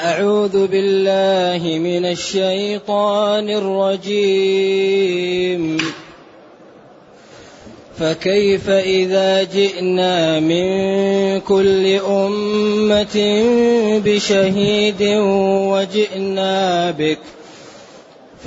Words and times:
أعوذ 0.00 0.66
بالله 0.66 1.78
من 1.78 2.06
الشيطان 2.06 3.50
الرجيم. 3.50 5.78
فكيف 7.98 8.70
إذا 8.70 9.42
جئنا 9.42 10.40
من 10.40 10.68
كل 11.40 11.86
أمة 11.86 13.42
بشهيد 14.04 15.02
وجئنا 15.72 16.90
بك 16.90 17.18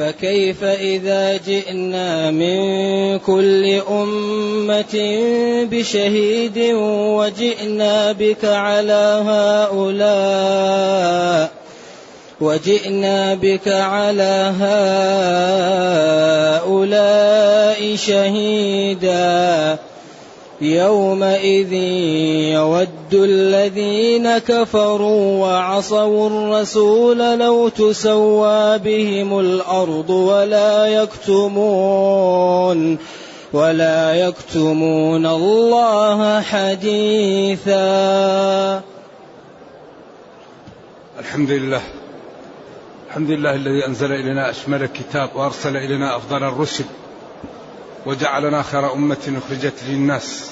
فكيف 0.01 0.63
إذا 0.63 1.37
جئنا 1.37 2.31
من 2.31 3.19
كل 3.19 3.81
أمة 3.89 5.19
بشهيد 5.71 6.57
وجئنا 7.17 8.11
بك 8.11 8.45
على 8.45 9.23
هؤلاء 9.71 10.81
وجئنا 12.41 13.33
بك 13.33 13.67
على 13.67 14.53
هؤلاء 16.61 17.95
شهيدا 17.95 19.77
يومئذ 20.61 21.73
يود 22.53 23.13
الذين 23.13 24.37
كفروا 24.37 25.41
وعصوا 25.41 26.27
الرسول 26.29 27.17
لو 27.39 27.69
تسوى 27.69 28.77
بهم 28.77 29.39
الأرض 29.39 30.09
ولا 30.09 30.87
يكتمون 31.03 32.97
ولا 33.53 34.13
يكتمون 34.13 35.25
الله 35.25 36.41
حديثا. 36.41 37.81
الحمد 41.19 41.51
لله. 41.51 41.81
الحمد 43.09 43.29
لله 43.29 43.55
الذي 43.55 43.85
أنزل 43.87 44.11
إلينا 44.11 44.49
أشمل 44.49 44.83
الكتاب 44.83 45.29
وأرسل 45.35 45.77
إلينا 45.77 46.15
أفضل 46.15 46.43
الرسل. 46.43 46.85
وجعلنا 48.05 48.63
خير 48.63 48.93
أمة 48.93 49.41
أخرجت 49.45 49.83
للناس. 49.87 50.51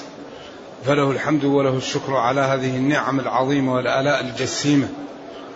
فله 0.84 1.10
الحمد 1.10 1.44
وله 1.44 1.76
الشكر 1.76 2.16
على 2.16 2.40
هذه 2.40 2.76
النعم 2.76 3.20
العظيمة 3.20 3.74
والآلاء 3.74 4.20
الجسيمة. 4.20 4.88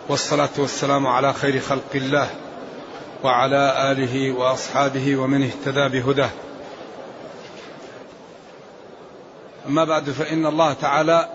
والصلاة 0.08 0.48
والسلام 0.58 1.06
على 1.06 1.32
خير 1.32 1.60
خلق 1.60 1.90
الله 1.94 2.30
وعلى 3.24 3.92
آله 3.92 4.32
وأصحابه 4.32 5.16
ومن 5.16 5.42
اهتدى 5.42 5.88
بهداه. 5.88 6.30
أما 9.66 9.84
بعد 9.84 10.10
فإن 10.10 10.46
الله 10.46 10.72
تعالى 10.72 11.28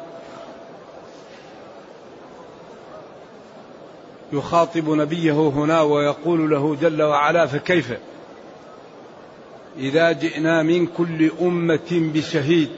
يخاطب 4.34 4.90
نبيه 4.90 5.34
هنا 5.34 5.82
ويقول 5.82 6.50
له 6.50 6.78
جل 6.82 7.02
وعلا 7.02 7.46
فكيف؟ 7.46 7.94
إذا 9.78 10.12
جئنا 10.12 10.64
من 10.64 10.88
كل 10.88 11.32
أمة 11.42 11.90
بشهيد 11.92 12.70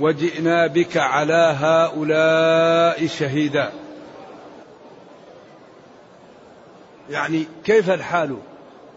وجئنا 0.00 0.66
بك 0.66 0.96
على 0.96 1.56
هؤلاء 1.58 3.06
شهيدا. 3.06 3.72
يعني 7.10 7.46
كيف 7.64 7.90
الحال؟ 7.90 8.36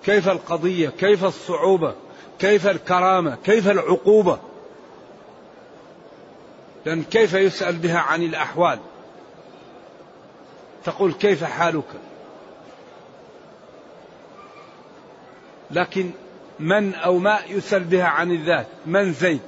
كيف 0.06 0.30
القضية؟ 0.30 0.90
كيف 0.90 1.26
الصعوبة؟ 1.26 1.96
كيف 2.40 2.68
الكرامة؟ 2.68 3.38
كيف 3.44 3.68
العقوبة؟ 3.68 4.40
لأن 6.86 7.04
كيف 7.04 7.34
يسأل 7.34 7.76
بها 7.76 8.00
عن 8.00 8.24
الأحوال؟ 8.24 8.80
تقول 10.84 11.14
كيف 11.14 11.44
حالك؟ 11.44 11.84
لكن 15.72 16.12
من 16.60 16.94
أو 16.94 17.18
ما 17.18 17.40
يسأل 17.50 17.84
بها 17.84 18.06
عن 18.06 18.32
الذات 18.32 18.68
من 18.86 19.14
زيد. 19.14 19.42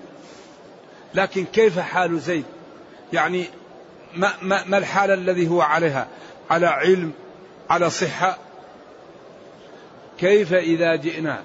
لكن 1.13 1.45
كيف 1.45 1.79
حال 1.79 2.19
زيد؟ 2.19 2.45
يعني 3.13 3.45
ما, 4.16 4.31
ما, 4.41 4.63
ما 4.63 4.77
الحال 4.77 5.11
الذي 5.11 5.47
هو 5.47 5.61
عليها؟ 5.61 6.07
على 6.49 6.67
علم 6.67 7.11
على 7.69 7.89
صحة؟ 7.89 8.38
كيف 10.19 10.53
إذا 10.53 10.95
جئنا؟ 10.95 11.43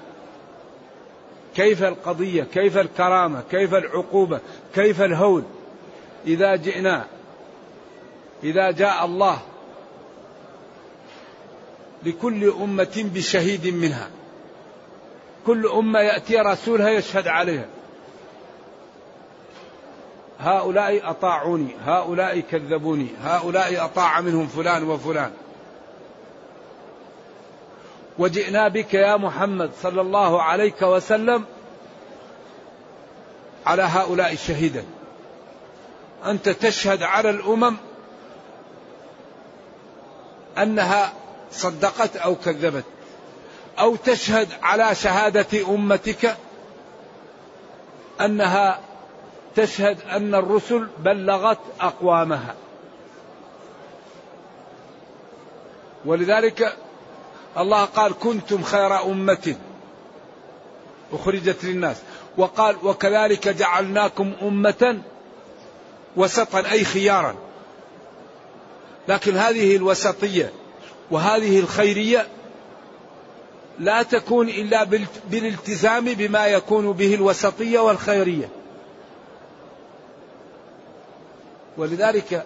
كيف 1.55 1.83
القضية؟ 1.83 2.43
كيف 2.43 2.77
الكرامة؟ 2.77 3.43
كيف 3.51 3.73
العقوبة؟ 3.73 4.39
كيف 4.75 5.01
الهول؟ 5.01 5.43
إذا 6.27 6.55
جئنا 6.55 7.05
إذا 8.43 8.71
جاء 8.71 9.05
الله 9.05 9.39
لكل 12.03 12.49
أمة 12.49 13.09
بشهيد 13.13 13.67
منها. 13.67 14.09
كل 15.45 15.67
أمة 15.67 15.99
يأتي 15.99 16.37
رسولها 16.37 16.89
يشهد 16.89 17.27
عليها. 17.27 17.65
هؤلاء 20.39 21.09
أطاعوني 21.09 21.75
هؤلاء 21.85 22.39
كذبوني 22.39 23.07
هؤلاء 23.23 23.85
أطاع 23.85 24.21
منهم 24.21 24.47
فلان 24.47 24.83
وفلان. 24.83 25.31
وجئنا 28.17 28.67
بك 28.67 28.93
يا 28.93 29.17
محمد 29.17 29.71
صلى 29.81 30.01
الله 30.01 30.41
عليك 30.41 30.81
وسلم 30.81 31.45
على 33.65 33.83
هؤلاء 33.83 34.35
شهيدا. 34.35 34.85
أنت 36.25 36.49
تشهد 36.49 37.03
على 37.03 37.29
الأمم 37.29 37.77
أنها 40.57 41.13
صدقت 41.51 42.17
أو 42.17 42.35
كذبت. 42.35 42.85
أو 43.81 43.95
تشهد 43.95 44.47
على 44.63 44.95
شهادة 44.95 45.67
أمتك 45.69 46.37
أنها 48.21 48.79
تشهد 49.55 49.97
أن 50.01 50.35
الرسل 50.35 50.87
بلغت 50.99 51.59
أقوامها. 51.81 52.55
ولذلك 56.05 56.77
الله 57.57 57.85
قال 57.85 58.19
كنتم 58.19 58.63
خير 58.63 59.03
أمة 59.03 59.55
أخرجت 61.13 61.63
للناس. 61.63 61.97
وقال 62.37 62.75
وكذلك 62.83 63.47
جعلناكم 63.47 64.33
أمة 64.41 65.01
وسطا 66.15 66.71
أي 66.71 66.83
خيارا. 66.83 67.35
لكن 69.07 69.37
هذه 69.37 69.75
الوسطية 69.75 70.51
وهذه 71.11 71.59
الخيرية 71.59 72.27
لا 73.81 74.03
تكون 74.03 74.49
إلا 74.49 74.83
بالالتزام 75.29 76.05
بما 76.05 76.47
يكون 76.47 76.91
به 76.91 77.15
الوسطية 77.15 77.79
والخيرية. 77.79 78.49
ولذلك 81.77 82.45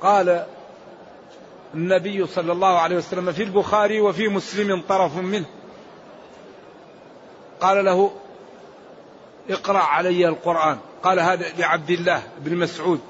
قال 0.00 0.46
النبي 1.74 2.26
صلى 2.26 2.52
الله 2.52 2.78
عليه 2.78 2.96
وسلم 2.96 3.32
في 3.32 3.42
البخاري 3.42 4.00
وفي 4.00 4.28
مسلم 4.28 4.82
طرف 4.88 5.16
منه. 5.16 5.46
قال 7.60 7.84
له 7.84 8.10
اقرأ 9.50 9.78
علي 9.78 10.28
القرآن. 10.28 10.78
قال 11.02 11.20
هذا 11.20 11.46
لعبد 11.58 11.90
الله 11.90 12.22
بن 12.38 12.56
مسعود. 12.56 13.00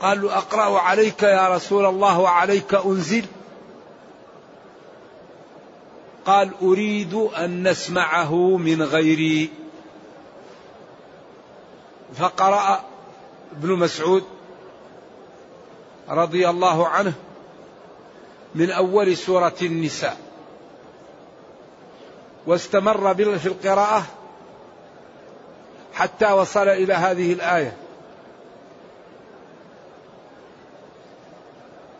قال 0.00 0.22
له 0.22 0.38
أقرأ 0.38 0.78
عليك 0.78 1.22
يا 1.22 1.48
رسول 1.48 1.86
الله 1.86 2.20
وعليك 2.20 2.74
أنزل. 2.74 3.24
قال 6.28 6.50
أريد 6.62 7.14
أن 7.14 7.68
نسمعه 7.68 8.34
من 8.56 8.82
غيري. 8.82 9.50
فقرأ 12.14 12.84
ابن 13.52 13.72
مسعود 13.72 14.24
رضي 16.08 16.48
الله 16.48 16.88
عنه 16.88 17.12
من 18.54 18.70
أول 18.70 19.16
سورة 19.16 19.56
النساء. 19.62 20.16
واستمر 22.46 23.14
في 23.38 23.46
القراءة 23.46 24.02
حتى 25.94 26.32
وصل 26.32 26.68
إلى 26.68 26.94
هذه 26.94 27.32
الآية. 27.32 27.76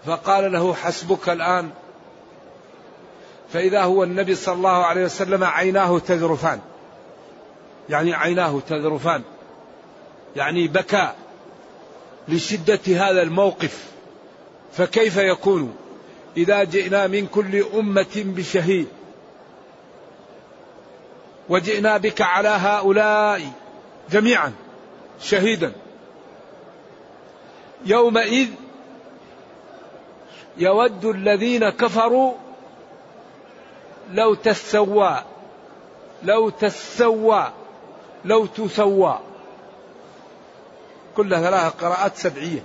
فقال 0.07 0.53
له 0.53 0.75
حسبك 0.75 1.29
الآن 1.29 1.71
فإذا 3.53 3.83
هو 3.83 4.05
النبي 4.05 4.35
صلى 4.35 4.55
الله 4.55 4.85
عليه 4.85 5.05
وسلم 5.05 5.45
عيناه 5.45 5.99
تذرفان. 5.99 6.61
يعني 7.89 8.15
عيناه 8.15 8.61
تذرفان. 8.69 9.23
يعني 10.37 10.69
بكى 10.69 11.13
لشدة 12.29 12.81
هذا 12.87 13.23
الموقف. 13.23 13.85
فكيف 14.73 15.17
يكون؟ 15.17 15.77
إذا 16.37 16.65
جئنا 16.65 17.07
من 17.07 17.27
كل 17.27 17.65
أمة 17.75 18.07
بشهيد. 18.17 18.89
وجئنا 21.49 21.97
بك 21.97 22.23
على 22.23 22.49
هؤلاء 22.49 23.53
جميعا 24.11 24.53
شهيدا. 25.21 25.73
يومئذ 27.87 28.49
يود 30.57 31.05
الذين 31.05 31.69
كفروا 31.69 32.33
لو 34.13 34.35
تسوى 34.35 35.25
لو 36.23 36.51
تسوى 36.51 37.53
لو 38.25 38.47
تسوى. 38.47 39.19
كلها 41.17 41.41
ثلاث 41.41 41.73
قراءات 41.85 42.17
سبعية. 42.17 42.63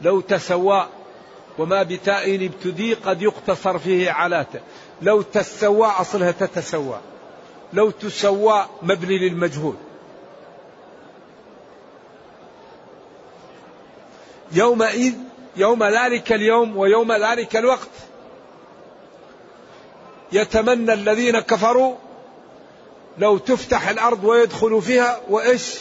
لو 0.00 0.20
تسوى 0.20 0.86
وما 1.58 1.82
بتاء 1.82 2.46
ابتدي 2.46 2.94
قد 2.94 3.22
يقتصر 3.22 3.78
فيه 3.78 4.10
علاته. 4.10 4.60
لو 5.02 5.22
تسوى 5.22 5.86
أصلها 5.86 6.30
تتسوى. 6.30 7.00
لو 7.72 7.90
تسوى 7.90 8.66
مبني 8.82 9.18
للمجهول. 9.18 9.76
يومئذ 14.52 15.14
يوم 15.56 15.84
ذلك 15.84 16.32
اليوم 16.32 16.76
ويوم 16.76 17.12
ذلك 17.12 17.56
الوقت. 17.56 17.90
يتمنى 20.34 20.92
الذين 20.92 21.40
كفروا 21.40 21.94
لو 23.18 23.38
تفتح 23.38 23.88
الأرض 23.88 24.24
ويدخلوا 24.24 24.80
فيها 24.80 25.20
وإيش؟ 25.30 25.78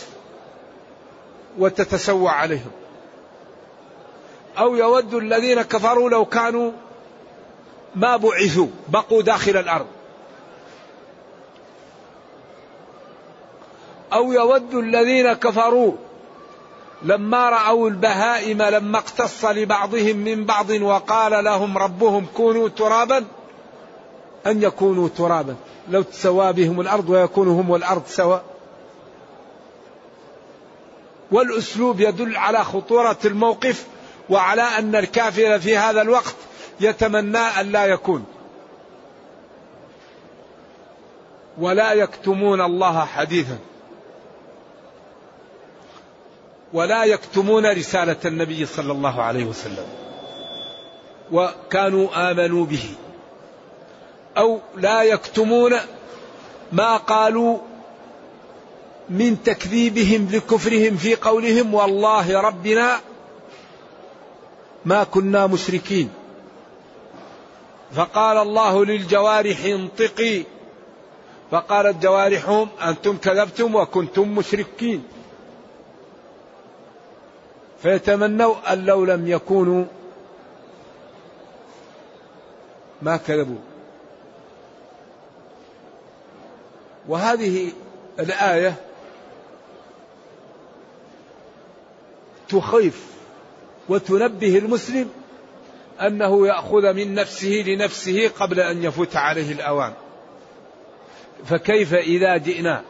وتتسوى 1.58 2.30
عليهم. 2.30 2.72
أو 4.58 4.76
يود 4.76 5.14
الذين 5.14 5.62
كفروا 5.62 6.10
لو 6.10 6.26
كانوا 6.26 6.72
ما 7.96 8.18
بعثوا 8.18 8.68
بقوا 8.88 9.22
داخل 9.22 9.58
الأرض. 9.58 9.88
أو 14.14 14.34
يود 14.34 14.76
الذين 14.76 15.34
كفروا 15.34 15.94
لما 17.02 17.50
رأوا 17.50 17.90
البهائم 17.90 18.62
لما 18.62 18.98
اقتص 18.98 19.46
لبعضهم 19.46 20.16
من 20.16 20.46
بعض 20.46 20.70
وقال 20.70 21.44
لهم 21.44 21.78
ربهم 21.78 22.26
كونوا 22.36 22.70
ترابا 22.70 23.26
أن 24.48 24.64
يكونوا 24.64 25.10
ترابا. 25.18 25.56
لو 25.90 26.02
تسوى 26.02 26.54
بهم 26.54 26.82
الأرض 26.82 27.10
ويكونوا 27.10 27.62
هم 27.62 27.70
والأرض 27.70 28.06
سواء. 28.08 28.44
والأسلوب 31.32 32.00
يدل 32.00 32.38
على 32.38 32.64
خطورة 32.64 33.18
الموقف 33.26 33.88
وعلى 34.30 34.62
أن 34.62 34.96
الكافر 34.96 35.60
في 35.60 35.78
هذا 35.78 36.02
الوقت 36.02 36.36
يتمنى 36.80 37.38
أن 37.38 37.72
لا 37.72 37.86
يكون. 37.86 38.26
ولا 41.58 41.94
يكتمون 41.94 42.62
الله 42.62 43.06
حديثا. 43.06 43.58
ولا 46.74 47.04
يكتمون 47.04 47.72
رسالة 47.72 48.18
النبي 48.26 48.66
صلى 48.66 48.92
الله 48.92 49.22
عليه 49.22 49.46
وسلم. 49.46 49.86
وكانوا 51.32 52.32
آمنوا 52.32 52.66
به. 52.66 52.96
أو 54.38 54.60
لا 54.78 55.04
يكتمون 55.04 55.74
ما 56.72 56.98
قالوا 56.98 57.58
من 59.10 59.44
تكذيبهم 59.44 60.28
لكفرهم 60.32 60.98
في 60.98 61.16
قولهم 61.16 61.74
والله 61.74 62.42
ربنا 62.42 63.00
ما 64.86 65.04
كنا 65.04 65.48
مشركين. 65.48 66.10
فقال 67.96 68.38
الله 68.38 68.86
للجوارح 68.86 69.66
انطقي. 69.66 70.44
فقالت 71.52 72.04
جوارحهم 72.04 72.70
أنتم 72.82 73.18
كذبتم 73.18 73.76
وكنتم 73.76 74.36
مشركين. 74.36 75.04
فيتمنوا 77.82 78.74
أن 78.74 78.86
لو 78.86 79.06
لم 79.06 79.28
يكونوا 79.28 79.86
ما 83.02 83.18
كذبوا. 83.18 83.73
وهذه 87.08 87.72
الآية 88.20 88.76
تخيف 92.50 93.08
وتنبه 93.90 94.58
المسلم 94.58 95.10
أنه 96.02 96.48
يأخذ 96.48 96.94
من 96.94 97.14
نفسه 97.14 97.64
لنفسه 97.68 98.28
قبل 98.40 98.60
أن 98.60 98.84
يفوت 98.84 99.16
عليه 99.16 99.52
الأوان. 99.52 99.94
فكيف 101.46 101.94
إذا 101.94 102.38
جئنا؟ 102.38 102.82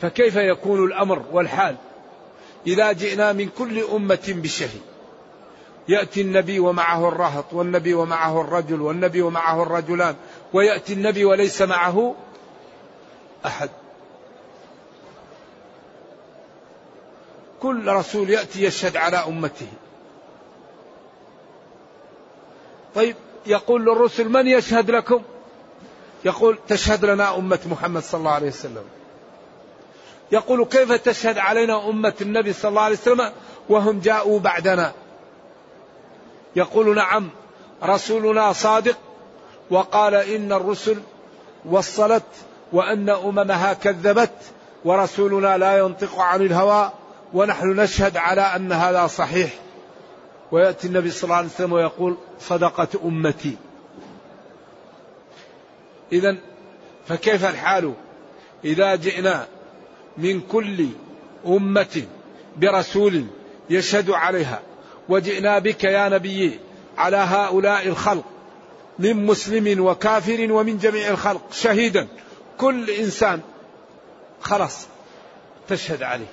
فكيف 0.00 0.36
يكون 0.36 0.84
الأمر 0.84 1.22
والحال؟ 1.32 1.76
إذا 2.66 2.92
جئنا 2.92 3.32
من 3.32 3.48
كل 3.48 3.82
أمة 3.82 4.26
بشهيد. 4.28 4.82
يأتي 5.88 6.20
النبي 6.20 6.58
ومعه 6.58 7.08
الرهط 7.08 7.52
والنبي 7.52 7.94
ومعه 7.94 8.40
الرجل 8.40 8.80
والنبي 8.80 9.22
ومعه 9.22 9.62
الرجلان 9.62 10.14
ويأتي 10.52 10.92
النبي 10.92 11.24
وليس 11.24 11.62
معه 11.62 12.14
أحد. 13.46 13.70
كل 17.60 17.88
رسول 17.88 18.30
يأتي 18.30 18.64
يشهد 18.64 18.96
على 18.96 19.16
أمته. 19.16 19.68
طيب 22.94 23.16
يقول 23.46 23.82
للرسل 23.84 24.28
من 24.28 24.46
يشهد 24.46 24.90
لكم؟ 24.90 25.22
يقول 26.24 26.58
تشهد 26.68 27.04
لنا 27.04 27.36
أمة 27.36 27.60
محمد 27.66 28.02
صلى 28.02 28.18
الله 28.18 28.30
عليه 28.30 28.48
وسلم. 28.48 28.84
يقول 30.32 30.64
كيف 30.64 30.92
تشهد 30.92 31.38
علينا 31.38 31.88
أمة 31.88 32.14
النبي 32.20 32.52
صلى 32.52 32.68
الله 32.68 32.82
عليه 32.82 32.96
وسلم 32.96 33.32
وهم 33.68 34.00
جاءوا 34.00 34.40
بعدنا؟ 34.40 34.92
يقول 36.56 36.94
نعم 36.94 37.30
رسولنا 37.82 38.52
صادق 38.52 38.98
وقال 39.70 40.14
إن 40.14 40.52
الرسل 40.52 41.02
وصلت 41.64 42.22
وأن 42.72 43.10
أممها 43.10 43.72
كذبت 43.72 44.32
ورسولنا 44.84 45.58
لا 45.58 45.78
ينطق 45.78 46.18
عن 46.18 46.42
الهوى 46.42 46.92
ونحن 47.34 47.80
نشهد 47.80 48.16
على 48.16 48.40
أن 48.40 48.72
هذا 48.72 49.06
صحيح. 49.06 49.50
ويأتي 50.52 50.86
النبي 50.86 51.10
صلى 51.10 51.24
الله 51.24 51.36
عليه 51.36 51.48
وسلم 51.48 51.72
ويقول 51.72 52.16
صدقت 52.40 52.96
أمتي. 52.96 53.56
إذا 56.12 56.36
فكيف 57.08 57.44
الحال؟ 57.44 57.94
إذا 58.64 58.94
جئنا 58.94 59.46
من 60.18 60.40
كل 60.40 60.86
أمة 61.46 62.02
برسول 62.56 63.24
يشهد 63.70 64.10
عليها 64.10 64.60
وجئنا 65.08 65.58
بك 65.58 65.84
يا 65.84 66.08
نبي 66.08 66.58
على 66.98 67.16
هؤلاء 67.16 67.88
الخلق 67.88 68.24
من 68.98 69.26
مسلم 69.26 69.86
وكافر 69.86 70.52
ومن 70.52 70.78
جميع 70.78 71.08
الخلق 71.08 71.52
شهيدا 71.52 72.08
كل 72.60 72.90
إنسان 72.90 73.40
خلاص 74.40 74.86
تشهد 75.68 76.02
عليه 76.02 76.32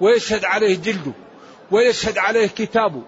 ويشهد 0.00 0.44
عليه 0.44 0.76
جلده 0.76 1.12
ويشهد 1.70 2.18
عليه 2.18 2.46
كتابه. 2.46 3.02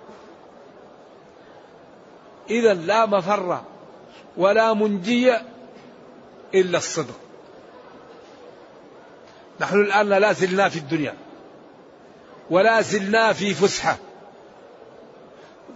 إذا 2.51 2.75
لا 2.75 3.07
مفر 3.07 3.61
ولا 4.37 4.75
منجي 4.75 5.37
إلا 6.55 6.79
الصدق. 6.79 7.21
نحن 9.61 9.81
الآن 9.81 10.09
لا 10.09 10.33
زلنا 10.33 10.69
في 10.69 10.79
الدنيا 10.79 11.15
ولا 12.51 12.81
زلنا 12.81 13.33
في 13.33 13.55
فسحة. 13.55 13.97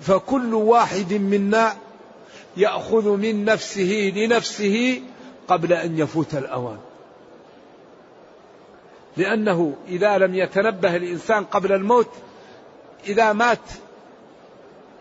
فكل 0.00 0.54
واحد 0.54 1.12
منا 1.12 1.76
يأخذ 2.56 3.08
من 3.08 3.44
نفسه 3.44 4.12
لنفسه 4.16 5.02
قبل 5.48 5.72
أن 5.72 5.98
يفوت 5.98 6.34
الأوان. 6.34 6.78
لأنه 9.16 9.76
إذا 9.88 10.18
لم 10.18 10.34
يتنبه 10.34 10.96
الإنسان 10.96 11.44
قبل 11.44 11.72
الموت 11.72 12.10
إذا 13.06 13.32
مات 13.32 13.58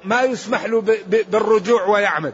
ما 0.03 0.21
يسمح 0.21 0.65
له 0.65 0.81
بالرجوع 1.07 1.87
ويعمل. 1.87 2.33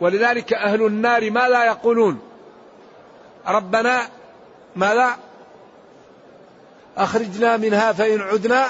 ولذلك 0.00 0.52
أهل 0.52 0.86
النار 0.86 1.30
ما 1.30 1.48
لا 1.48 1.64
يقولون؟ 1.64 2.20
ربنا 3.46 4.00
ماذا؟ 4.76 5.18
أخرجنا 6.96 7.56
منها 7.56 7.92
فإن 7.92 8.20
عدنا 8.20 8.66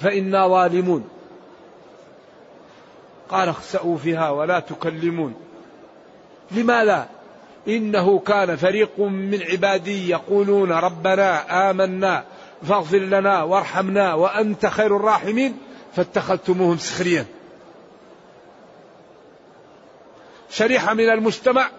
فإنا 0.00 0.48
ظالمون. 0.48 1.08
قال 3.28 3.48
اخسأوا 3.48 3.98
فيها 3.98 4.30
ولا 4.30 4.60
تكلمون. 4.60 5.49
لماذا؟ 6.52 7.08
إنه 7.68 8.18
كان 8.18 8.56
فريق 8.56 9.00
من 9.00 9.42
عبادي 9.42 10.10
يقولون 10.10 10.72
ربنا 10.72 11.70
آمنا 11.70 12.24
فاغفر 12.68 12.98
لنا 12.98 13.42
وارحمنا 13.42 14.14
وأنت 14.14 14.66
خير 14.66 14.96
الراحمين 14.96 15.58
فاتخذتموهم 15.96 16.78
سخريا 16.78 17.26
شريحة 20.50 20.94
من 20.94 21.10
المجتمع 21.10 21.70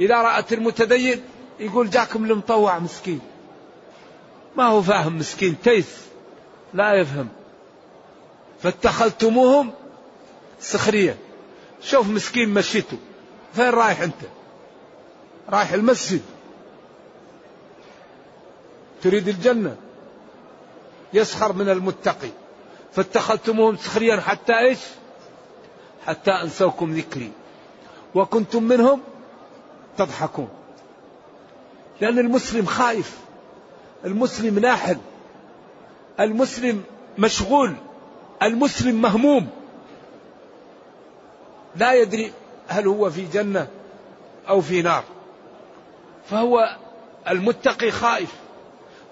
إذا 0.00 0.22
رأت 0.22 0.52
المتدين 0.52 1.22
يقول 1.60 1.90
جاكم 1.90 2.24
المطوع 2.24 2.78
مسكين. 2.78 3.20
ما 4.56 4.64
هو 4.64 4.82
فاهم 4.82 5.18
مسكين 5.18 5.56
تيس. 5.64 6.00
لا 6.74 6.94
يفهم. 6.94 7.28
فاتخذتموهم 8.62 9.72
سخريا 10.60 11.16
شوف 11.82 12.08
مسكين 12.08 12.48
مشيته. 12.48 12.98
فين 13.52 13.70
رايح 13.70 14.00
أنت؟ 14.00 14.20
رايح 15.48 15.72
المسجد. 15.72 16.22
تريد 19.02 19.28
الجنة؟ 19.28 19.76
يسخر 21.12 21.52
من 21.52 21.68
المتقي. 21.68 22.30
فاتخذتموهم 22.92 23.76
سخريا 23.76 24.20
حتى 24.20 24.58
إيش؟ 24.58 24.78
حتى 26.06 26.30
أنسوكم 26.30 26.94
ذكري. 26.94 27.32
وكنتم 28.14 28.62
منهم 28.62 29.00
تضحكون. 29.98 30.48
لأن 32.00 32.18
المسلم 32.18 32.66
خائف. 32.66 33.18
المسلم 34.04 34.58
ناحل. 34.58 34.98
المسلم 36.20 36.84
مشغول. 37.18 37.74
المسلم 38.42 39.02
مهموم. 39.02 39.48
لا 41.76 41.92
يدري 41.92 42.32
هل 42.70 42.86
هو 42.86 43.10
في 43.10 43.26
جنة 43.26 43.68
أو 44.48 44.60
في 44.60 44.82
نار؟ 44.82 45.04
فهو 46.30 46.76
المتقي 47.28 47.90
خائف 47.90 48.32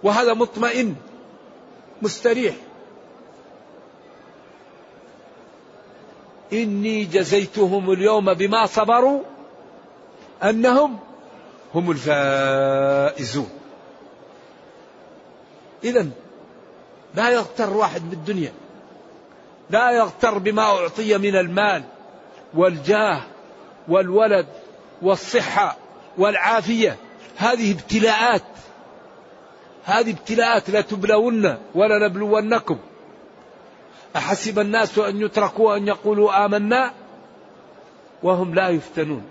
وهذا 0.02 0.34
مطمئن 0.34 0.94
مستريح. 2.02 2.54
إني 6.52 7.04
جزيتهم 7.04 7.92
اليوم 7.92 8.34
بما 8.34 8.66
صبروا 8.66 9.22
أنهم 10.42 10.98
هم 11.74 11.90
الفائزون. 11.90 13.50
إذا 15.84 16.08
لا 17.14 17.30
يغتر 17.30 17.76
واحد 17.76 18.10
بالدنيا 18.10 18.52
لا 19.70 19.90
يغتر 19.90 20.38
بما 20.38 20.62
أعطي 20.62 21.18
من 21.18 21.36
المال 21.36 21.82
والجاه 22.54 23.22
والولد 23.88 24.47
والصحة 25.02 25.76
والعافية. 26.18 26.97
هذه 27.37 27.73
ابتلاءات. 27.73 28.42
هذه 29.85 30.11
ابتلاءات 30.11 30.71
لا 30.71 30.80
تبلون 30.80 31.57
ولا 31.75 32.09
نبلونكم. 32.09 32.78
أحسب 34.16 34.59
الناس 34.59 34.99
أن 34.99 35.21
يتركوا 35.21 35.76
أن 35.76 35.88
يقولوا 35.88 36.45
آمنا 36.45 36.92
وهم 38.23 38.54
لا 38.54 38.68
يفتنون. 38.68 39.23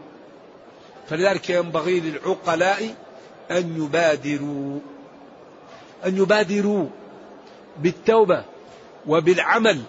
فلذلك 1.10 1.50
ينبغي 1.50 2.00
للعقلاء 2.00 2.96
أن 3.52 3.84
يبادروا. 3.84 4.80
أن 6.06 6.18
يبادروا 6.18 6.88
بالتوبة 7.78 8.44
وبالعمل 9.08 9.82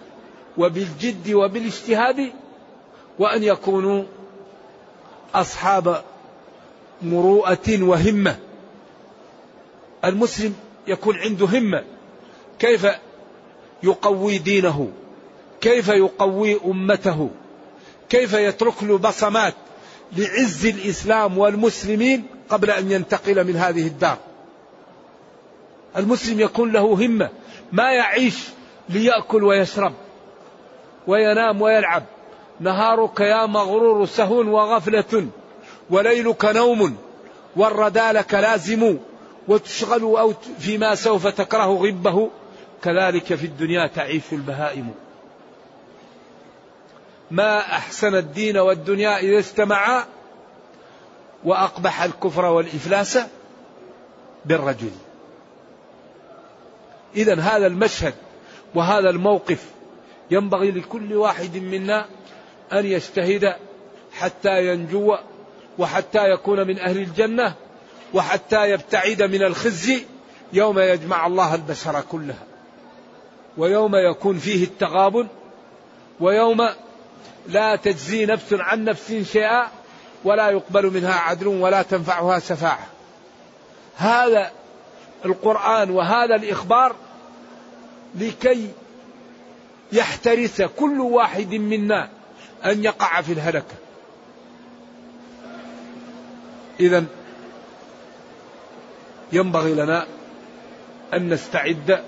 وبالجد 0.57 1.33
وبالاجتهاد 1.33 2.31
وأن 3.19 3.43
يكونوا 3.43 4.03
أصحاب 5.35 6.03
مروءة 7.01 7.81
وهمة. 7.83 8.37
المسلم 10.05 10.55
يكون 10.87 11.17
عنده 11.17 11.45
همة. 11.45 11.83
كيف 12.59 12.87
يقوي 13.83 14.37
دينه؟ 14.37 14.91
كيف 15.61 15.87
يقوي 15.87 16.59
أمته؟ 16.65 17.29
كيف 18.09 18.33
يترك 18.33 18.83
له 18.83 18.97
بصمات 18.97 19.53
لعز 20.17 20.65
الإسلام 20.65 21.37
والمسلمين 21.37 22.25
قبل 22.49 22.71
أن 22.71 22.91
ينتقل 22.91 23.47
من 23.47 23.55
هذه 23.55 23.87
الدار؟ 23.87 24.17
المسلم 25.97 26.39
يكون 26.39 26.71
له 26.71 26.81
همة. 27.05 27.29
ما 27.71 27.91
يعيش 27.91 28.35
ليأكل 28.89 29.43
ويشرب 29.43 29.93
وينام 31.07 31.61
ويلعب. 31.61 32.03
نهارك 32.59 33.19
يا 33.19 33.45
مغرور 33.45 34.05
سهو 34.05 34.39
وغفلة 34.39 35.27
وليلك 35.89 36.45
نوم 36.45 36.97
والردى 37.55 38.11
لك 38.11 38.33
لازم 38.33 38.97
وتشغل 39.47 40.01
أو 40.01 40.33
فيما 40.59 40.95
سوف 40.95 41.27
تكره 41.27 41.65
غبه 41.65 42.29
كذلك 42.83 43.35
في 43.35 43.45
الدنيا 43.45 43.87
تعيش 43.87 44.23
البهائم. 44.31 44.91
ما 47.31 47.59
أحسن 47.59 48.15
الدين 48.15 48.57
والدنيا 48.57 49.17
إذا 49.17 49.37
اجتمعا 49.37 50.05
وأقبح 51.43 52.01
الكفر 52.01 52.45
والإفلاس 52.45 53.19
بالرجل. 54.45 54.91
إذا 57.15 57.39
هذا 57.39 57.67
المشهد 57.67 58.13
وهذا 58.75 59.09
الموقف 59.09 59.65
ينبغي 60.31 60.71
لكل 60.71 61.13
واحد 61.13 61.57
منا 61.57 62.05
أن 62.73 62.85
يجتهد 62.85 63.55
حتى 64.13 64.67
ينجو 64.67 65.15
وحتى 65.77 66.29
يكون 66.29 66.67
من 66.67 66.79
أهل 66.79 66.97
الجنة 66.97 67.53
وحتى 68.13 68.69
يبتعد 68.71 69.21
من 69.21 69.43
الخزي 69.43 70.05
يوم 70.53 70.79
يجمع 70.79 71.27
الله 71.27 71.55
البشر 71.55 72.01
كلها. 72.01 72.43
ويوم 73.57 73.95
يكون 73.95 74.37
فيه 74.37 74.63
التغابن 74.63 75.27
ويوم 76.19 76.69
لا 77.47 77.75
تجزي 77.75 78.25
نفس 78.25 78.53
عن 78.53 78.83
نفس 78.83 79.13
شيئا 79.31 79.67
ولا 80.23 80.49
يقبل 80.49 80.85
منها 80.93 81.13
عدل 81.13 81.47
ولا 81.47 81.81
تنفعها 81.81 82.39
شفاعة. 82.39 82.87
هذا 83.97 84.51
القرآن 85.25 85.89
وهذا 85.89 86.35
الإخبار 86.35 86.95
لكي 88.15 88.69
يحترس 89.91 90.61
كل 90.61 90.99
واحد 90.99 91.53
منا 91.53 92.09
أن 92.65 92.83
يقع 92.83 93.21
في 93.21 93.33
الهلكة. 93.33 93.75
إذا 96.79 97.05
ينبغي 99.31 99.73
لنا 99.73 100.07
أن 101.13 101.33
نستعد 101.33 102.03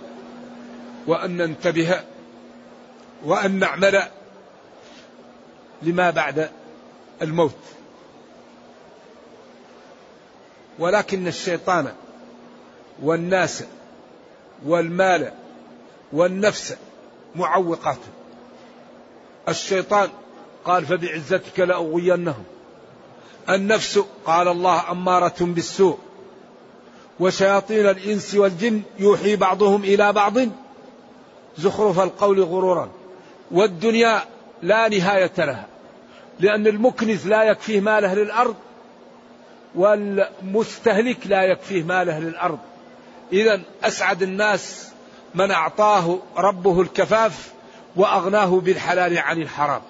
وأن 1.08 1.38
ننتبه 1.38 2.02
وأن 3.26 3.60
نعمل 3.60 4.04
لما 5.82 6.10
بعد 6.10 6.50
الموت. 7.22 7.58
ولكن 10.80 11.28
الشيطان 11.28 11.94
والناس 13.02 13.64
والمال 14.66 15.32
والنفس 16.14 16.76
معوقات. 17.36 17.98
الشيطان 19.50 20.10
قال 20.66 20.86
فبعزتك 20.86 21.60
لأغوينهم. 21.60 22.44
النفس 23.50 24.00
قال 24.26 24.48
الله 24.48 24.92
أمارة 24.92 25.36
بالسوء. 25.40 25.98
وشياطين 27.20 27.90
الإنس 27.90 28.36
والجن 28.36 28.82
يوحي 29.00 29.36
بعضهم 29.36 29.84
إلى 29.84 30.14
بعض 30.14 30.34
زخرف 31.58 32.00
القول 32.00 32.44
غرورا. 32.44 32.90
والدنيا 33.52 34.22
لا 34.62 34.90
نهاية 34.90 35.32
لها. 35.38 35.68
لأن 36.40 36.68
المكنز 36.68 37.28
لا 37.28 37.44
يكفيه 37.44 37.80
ماله 37.80 38.14
للأرض 38.14 38.56
والمستهلك 39.76 41.18
لا 41.26 41.44
يكفيه 41.44 41.84
ماله 41.84 42.20
للأرض 42.20 42.60
إذا 43.34 43.62
أسعد 43.84 44.22
الناس 44.22 44.88
من 45.36 45.52
أعطاه 45.52 46.20
ربه 46.38 46.82
الكفاف 46.82 47.52
وأغناه 47.96 48.60
بالحلال 48.60 49.18
عن 49.18 49.42
الحرام. 49.42 49.82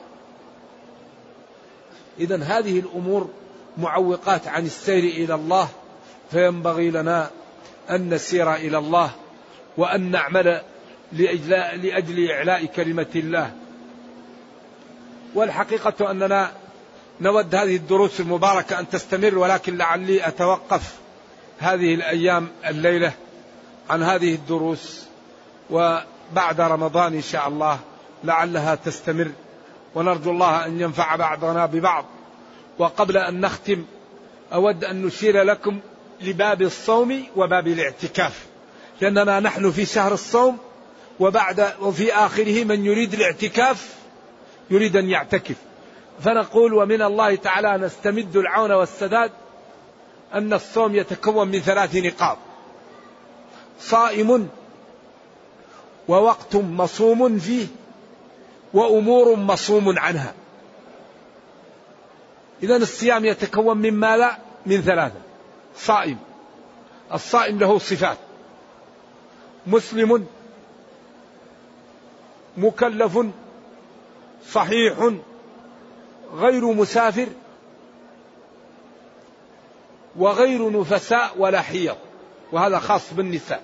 إذا 2.20 2.44
هذه 2.44 2.80
الأمور 2.80 3.30
معوقات 3.78 4.48
عن 4.48 4.66
السير 4.66 5.04
إلى 5.04 5.36
الله 5.36 5.70
فينبغي 6.32 6.92
لنا 6.92 7.30
أن 7.90 8.14
نسير 8.14 8.54
إلى 8.56 8.78
الله 8.78 9.12
وأن 9.78 10.12
نعمل 10.12 10.62
لأجل 11.12 12.32
إعلاء 12.32 12.66
كلمة 12.66 13.08
الله. 13.16 13.54
والحقيقة 15.36 16.12
أننا 16.12 16.52
نود 17.22 17.56
هذه 17.56 17.76
الدروس 17.76 18.20
المباركة 18.20 18.80
أن 18.80 18.90
تستمر 18.90 19.38
ولكن 19.38 19.78
لعلي 19.78 20.28
أتوقف 20.28 20.96
هذه 21.60 21.94
الأيام 21.94 22.48
الليلة 22.68 23.14
عن 23.90 24.04
هذه 24.04 24.36
الدروس 24.36 25.06
وبعد 25.70 26.62
رمضان 26.62 27.14
إن 27.14 27.22
شاء 27.22 27.48
الله 27.48 27.80
لعلها 28.24 28.76
تستمر. 28.76 29.32
ونرجو 29.96 30.32
الله 30.32 30.66
أن 30.66 30.82
ينفع 30.82 31.16
بعضنا 31.16 31.66
ببعض. 31.66 32.06
وقبل 32.80 33.18
أن 33.18 33.42
نختم 33.42 33.86
أود 34.54 34.86
أن 34.86 35.06
نشير 35.06 35.44
لكم 35.44 35.80
لباب 36.22 36.62
الصوم 36.62 37.24
وباب 37.36 37.68
الاعتكاف. 37.68 38.46
لأننا 39.02 39.40
نحن 39.40 39.72
في 39.72 39.86
شهر 39.86 40.14
الصوم 40.14 40.58
وبعد 41.20 41.74
وفي 41.82 42.14
آخره 42.14 42.64
من 42.64 42.86
يريد 42.86 43.14
الاعتكاف 43.14 43.96
يريد 44.70 44.98
أن 44.98 45.10
يعتكف. 45.10 45.56
فنقول 46.24 46.74
ومن 46.74 47.02
الله 47.02 47.36
تعالى 47.36 47.78
نستمد 47.78 48.38
العون 48.38 48.72
والسداد 48.72 49.32
أن 50.34 50.54
الصوم 50.54 50.96
يتكون 50.96 51.48
من 51.48 51.60
ثلاث 51.60 51.96
نقاط. 51.96 52.38
صائم 53.80 54.50
ووقت 56.08 56.56
مصوم 56.56 57.40
فيه 57.40 57.68
وأمور 58.74 59.36
مصوم 59.36 60.00
عنها. 60.00 60.34
إذا 62.64 62.76
الصيام 62.76 63.26
يتكون 63.26 63.78
من 63.78 63.94
ماذا؟ 63.94 64.38
من 64.66 64.82
ثلاثة. 64.82 65.22
صائم. 65.76 66.18
الصائم 67.14 67.60
له 67.60 67.80
صفات. 67.80 68.18
مسلم 69.68 70.26
مكلف 72.58 73.20
صحيح 74.52 75.12
غير 76.34 76.66
مسافر 76.74 77.28
وغير 80.16 80.80
نفساء 80.80 81.34
ولا 81.38 81.62
حيض 81.62 81.98
وهذا 82.52 82.80
خاص 82.80 83.14
بالنساء. 83.14 83.64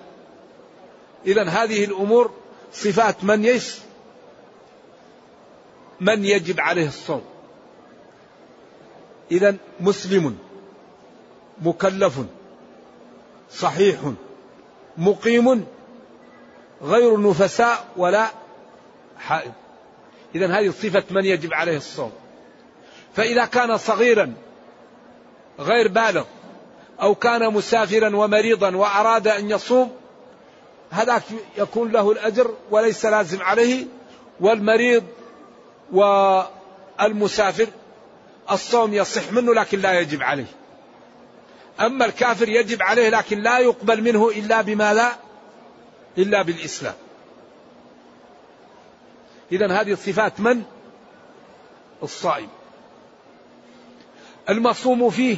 إذا 1.26 1.44
هذه 1.44 1.84
الأمور 1.84 2.30
صفات 2.72 3.24
من 3.24 3.44
يش؟ 3.44 3.78
من 6.00 6.24
يجب 6.24 6.60
عليه 6.60 6.88
الصوم. 6.88 7.22
إذا 9.30 9.56
مسلم 9.80 10.38
مكلف 11.62 12.18
صحيح 13.52 14.00
مقيم 14.96 15.66
غير 16.82 17.20
نفساء 17.30 17.86
ولا 17.96 18.28
حائض. 19.18 19.52
إذا 20.34 20.46
هذه 20.58 20.70
صفة 20.70 21.04
من 21.10 21.24
يجب 21.24 21.54
عليه 21.54 21.76
الصوم. 21.76 22.12
فإذا 23.14 23.44
كان 23.44 23.76
صغيرا 23.76 24.34
غير 25.58 25.88
بالغ 25.88 26.24
أو 27.02 27.14
كان 27.14 27.52
مسافرا 27.52 28.16
ومريضا 28.16 28.76
وأراد 28.76 29.28
أن 29.28 29.50
يصوم 29.50 29.92
هذاك 30.90 31.22
يكون 31.58 31.92
له 31.92 32.12
الأجر 32.12 32.54
وليس 32.70 33.06
لازم 33.06 33.42
عليه 33.42 33.86
والمريض 34.40 35.04
والمسافر 35.92 37.66
الصوم 38.50 38.94
يصح 38.94 39.32
منه 39.32 39.54
لكن 39.54 39.80
لا 39.80 40.00
يجب 40.00 40.22
عليه. 40.22 40.46
أما 41.80 42.04
الكافر 42.04 42.48
يجب 42.48 42.82
عليه 42.82 43.08
لكن 43.08 43.38
لا 43.42 43.58
يقبل 43.58 44.02
منه 44.02 44.28
إلا 44.28 44.60
بما 44.60 44.94
لا 44.94 45.12
إلا 46.18 46.42
بالإسلام. 46.42 46.94
إذا 49.52 49.72
هذه 49.80 49.94
صفات 49.94 50.40
من؟ 50.40 50.62
الصائم. 52.02 52.48
المصوم 54.48 55.10
فيه 55.10 55.36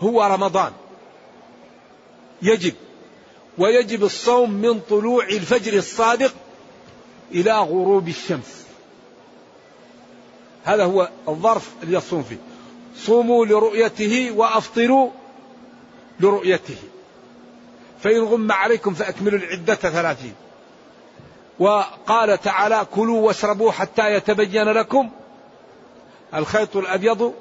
هو 0.00 0.22
رمضان. 0.22 0.72
يجب. 2.42 2.74
ويجب 3.58 4.04
الصوم 4.04 4.50
من 4.50 4.80
طلوع 4.80 5.24
الفجر 5.24 5.72
الصادق 5.72 6.34
إلى 7.32 7.52
غروب 7.52 8.08
الشمس. 8.08 8.59
هذا 10.64 10.84
هو 10.84 11.08
الظرف 11.28 11.70
اللي 11.82 11.96
يصوم 11.96 12.22
فيه. 12.22 12.36
صوموا 12.96 13.46
لرؤيته 13.46 14.30
وأفطروا 14.36 15.10
لرؤيته. 16.20 16.76
فإن 18.02 18.20
غم 18.20 18.52
عليكم 18.52 18.94
فأكملوا 18.94 19.38
العدة 19.38 19.74
ثلاثين. 19.74 20.34
وقال 21.58 22.40
تعالى 22.40 22.86
كلوا 22.94 23.20
واشربوا 23.20 23.72
حتى 23.72 24.14
يتبين 24.14 24.64
لكم 24.64 25.10
الخيط 26.34 26.76
الأبيض 26.76 27.34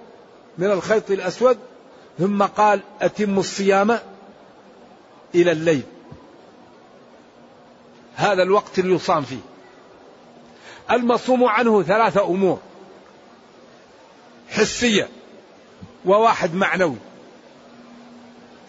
من 0.57 0.71
الخيط 0.71 1.11
الأسود. 1.11 1.57
ثم 2.19 2.43
قال 2.43 2.81
أتموا 3.01 3.39
الصيام 3.39 3.99
إلى 5.35 5.51
الليل. 5.51 5.83
هذا 8.15 8.43
الوقت 8.43 8.79
اللي 8.79 8.95
يصام 8.95 9.23
فيه. 9.23 9.39
المصوم 10.91 11.45
عنه 11.45 11.83
ثلاثة 11.83 12.25
أمور. 12.25 12.59
حسية 14.59 15.09
وواحد 16.05 16.53
معنوي. 16.53 16.95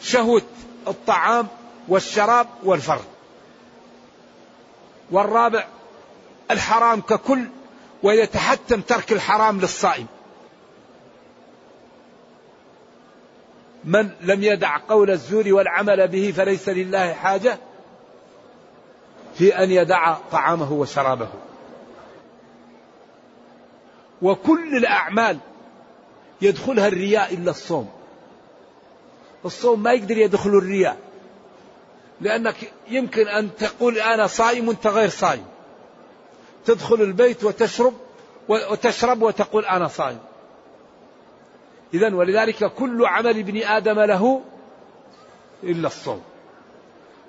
شهوة 0.01 0.43
الطعام 0.89 1.49
والشراب 1.89 2.47
والفرد. 2.63 3.05
والرابع 5.11 5.67
الحرام 6.51 7.01
ككل 7.01 7.45
ويتحتم 8.03 8.81
ترك 8.81 9.13
الحرام 9.13 9.61
للصائم. 9.61 10.07
من 13.85 14.11
لم 14.21 14.43
يدع 14.43 14.77
قول 14.89 15.11
الزور 15.11 15.53
والعمل 15.53 16.09
به 16.09 16.33
فليس 16.37 16.69
لله 16.69 17.13
حاجة 17.13 17.59
في 19.35 19.59
أن 19.59 19.71
يدع 19.71 20.15
طعامه 20.33 20.73
وشرابه. 20.73 21.29
وكل 24.23 24.77
الأعمال 24.77 25.39
يدخلها 26.43 26.89
الرياء 26.89 27.35
إلا 27.35 27.51
الصوم. 27.51 27.91
الصوم 29.45 29.83
ما 29.83 29.93
يقدر 29.93 30.19
يدخل 30.19 30.51
الرياء. 30.51 30.97
لأنك 32.21 32.73
يمكن 32.89 33.29
أن 33.29 33.51
تقول 33.59 33.99
أنا 33.99 34.27
صائم 34.27 34.69
وأنت 34.69 34.87
غير 34.87 35.09
صائم 35.09 35.45
تدخل 36.65 37.03
البيت 37.03 37.45
وتشرب 37.45 37.95
وتشرب 38.49 39.23
وتقول 39.23 39.65
أنا 39.65 39.89
صائم 39.89 40.19
إذا 41.95 42.15
ولذلك 42.15 42.73
كل 42.75 43.07
عمل 43.07 43.39
ابن 43.39 43.63
آدم 43.63 44.01
له 44.01 44.43
إلا 45.63 45.87
الصوم. 45.87 46.23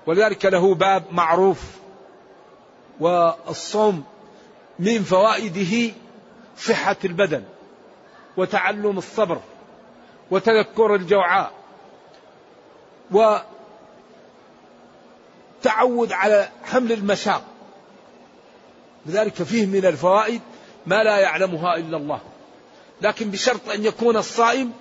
ولذلك 0.08 0.46
له 0.46 0.76
باب 0.76 1.04
معروف. 1.12 1.62
والصوم 3.00 4.04
من 4.80 5.04
فوائده 5.04 5.94
صحة 6.58 6.98
البدن. 7.06 7.44
وتعلم 8.38 8.98
الصبر 8.98 9.42
وتذكر 10.32 10.96
الجوعاء 10.96 11.52
وتعود 13.12 13.46
على 16.12 16.50
حمل 16.64 16.92
المشاق. 16.92 17.44
لذلك 19.06 19.44
فيه 19.44 19.66
من 19.66 19.86
الفوائد 19.86 20.42
ما 20.86 21.04
لا 21.04 21.18
يعلمها 21.18 21.76
إلا 21.76 21.98
الله. 21.98 22.20
لكن 23.02 23.32
بشرط 23.32 23.70
أن 23.70 23.86
يكون 23.86 24.18
الصائم 24.18 24.72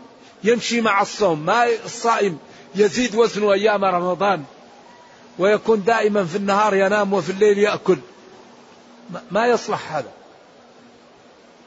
يمشي 0.44 0.80
مع 0.80 1.02
الصوم. 1.02 1.46
ما 1.46 1.66
الصائم 1.84 2.38
يزيد 2.74 3.14
وزنه 3.14 3.52
أيام 3.52 3.84
رمضان 3.84 4.44
ويكون 5.38 5.84
دائما 5.84 6.24
في 6.24 6.36
النهار 6.36 6.74
ينام 6.74 7.12
وفي 7.12 7.32
الليل 7.32 7.58
يأكل. 7.58 7.98
ما 9.30 9.46
يصلح 9.46 9.96
هذا. 9.96 10.12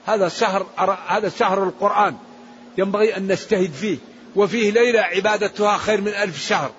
هذا 0.05 0.27
شهر 0.27 0.65
هذا 1.07 1.29
شهر 1.29 1.63
القرآن 1.63 2.15
ينبغي 2.77 3.17
أن 3.17 3.27
نجتهد 3.27 3.71
فيه 3.71 3.97
وفيه 4.35 4.71
ليلة 4.71 4.99
عبادتها 4.99 5.77
خير 5.77 6.01
من 6.01 6.07
ألف 6.07 6.47
شهر. 6.47 6.71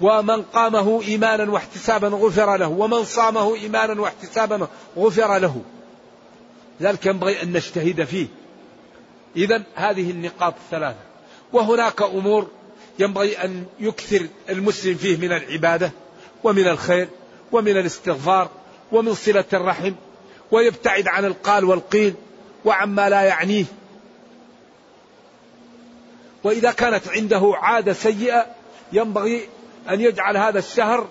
ومن 0.00 0.42
قامه 0.42 1.02
إيمانا 1.02 1.50
واحتسابا 1.50 2.08
غفر 2.08 2.56
له 2.56 2.68
ومن 2.68 3.04
صامه 3.04 3.54
إيمانا 3.54 4.00
واحتسابا 4.00 4.68
غفر 4.96 5.38
له. 5.38 5.62
ذلك 6.82 7.06
ينبغي 7.06 7.42
أن 7.42 7.52
نجتهد 7.52 8.04
فيه. 8.04 8.26
إذا 9.36 9.62
هذه 9.74 10.10
النقاط 10.10 10.54
الثلاثة. 10.64 10.98
وهناك 11.52 12.02
أمور 12.02 12.48
ينبغي 12.98 13.36
أن 13.36 13.64
يكثر 13.80 14.26
المسلم 14.48 14.94
فيه 14.94 15.16
من 15.16 15.32
العبادة 15.32 15.90
ومن 16.44 16.68
الخير 16.68 17.08
ومن 17.52 17.76
الاستغفار 17.76 18.48
ومن 18.92 19.14
صلة 19.14 19.44
الرحم 19.52 19.92
ويبتعد 20.50 21.08
عن 21.08 21.24
القال 21.24 21.64
والقيل 21.64 22.14
وعما 22.64 23.08
لا 23.08 23.22
يعنيه. 23.22 23.64
وإذا 26.44 26.72
كانت 26.72 27.08
عنده 27.08 27.52
عادة 27.56 27.92
سيئة 27.92 28.46
ينبغي 28.92 29.48
أن 29.90 30.00
يجعل 30.00 30.36
هذا 30.36 30.58
الشهر 30.58 31.08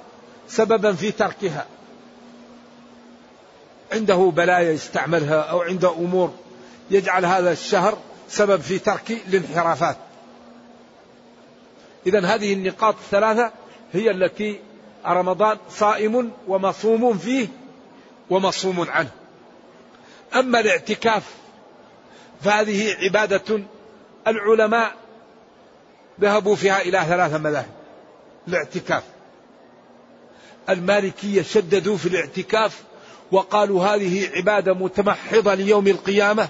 سببا 0.47 0.93
في 0.93 1.11
تركها. 1.11 1.65
عنده 3.91 4.31
بلايا 4.35 4.71
يستعملها 4.71 5.41
أو 5.41 5.61
عنده 5.61 5.91
أمور 5.91 6.33
يجعل 6.91 7.25
هذا 7.25 7.51
الشهر 7.51 7.97
سبب 8.29 8.61
في 8.61 8.79
ترك 8.79 9.11
الانحرافات. 9.11 9.97
إذا 12.07 12.25
هذه 12.25 12.53
النقاط 12.53 12.95
الثلاثة 12.95 13.51
هي 13.93 14.11
التي 14.11 14.59
رمضان 15.05 15.57
صائم 15.69 16.31
ومصوم 16.47 17.17
فيه 17.17 17.47
ومصوم 18.29 18.89
عنه. 18.89 19.09
أما 20.35 20.59
الاعتكاف 20.59 21.23
فهذه 22.41 22.95
عبادة 23.03 23.59
العلماء 24.27 24.95
ذهبوا 26.21 26.55
فيها 26.55 26.81
إلى 26.81 27.05
ثلاثة 27.07 27.37
مذاهب. 27.37 27.71
الاعتكاف. 28.47 29.03
المالكية 30.69 31.41
شددوا 31.41 31.97
في 31.97 32.05
الاعتكاف 32.05 32.83
وقالوا 33.31 33.85
هذه 33.85 34.29
عبادة 34.35 34.73
متمحضة 34.73 35.53
ليوم 35.53 35.87
القيامة 35.87 36.49